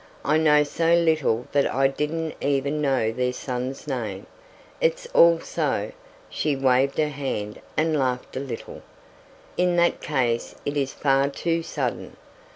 I 0.25 0.37
know 0.37 0.63
so 0.63 0.95
little 0.95 1.45
that 1.51 1.71
I 1.71 1.85
didn't 1.87 2.33
even 2.41 2.81
know 2.81 3.11
their 3.11 3.31
son's 3.31 3.85
name. 3.85 4.25
It's 4.81 5.05
all 5.13 5.39
so" 5.41 5.91
She 6.31 6.55
waved 6.55 6.97
her 6.97 7.09
hand 7.09 7.61
and 7.77 7.99
laughed 7.99 8.35
a 8.35 8.39
little. 8.39 8.81
"In 9.57 9.75
that 9.75 10.01
case 10.01 10.55
it 10.65 10.75
is 10.75 10.91
far 10.91 11.29
too 11.29 11.61
sudden." 11.61 12.17